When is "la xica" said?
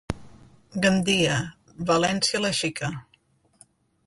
2.43-2.91